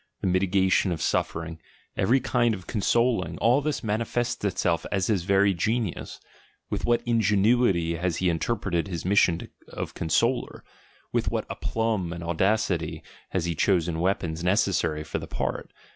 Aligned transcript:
The 0.21 0.25
mitigation 0.27 0.91
of 0.91 0.99
suffering, 0.99 1.61
every 1.95 2.19
kind 2.19 2.55
of 2.55 2.65
"consoling"— 2.65 3.37
all 3.37 3.61
this 3.61 3.83
manifests 3.83 4.43
itself 4.43 4.83
as 4.91 5.05
his 5.05 5.25
very 5.25 5.53
genius: 5.53 6.19
with 6.71 6.85
what 6.87 7.03
ingenuity 7.05 7.97
has 7.97 8.17
he 8.17 8.27
interpreted 8.27 8.87
his 8.87 9.05
mission 9.05 9.49
of 9.67 9.93
consoler, 9.93 10.63
with 11.11 11.29
what 11.29 11.45
aplomb 11.51 12.11
and 12.13 12.23
audacity 12.23 13.03
has 13.29 13.45
he 13.45 13.53
chosen 13.53 13.99
weapons 13.99 14.43
necessary 14.43 15.03
for 15.03 15.19
the 15.19 15.27
part. 15.27 15.71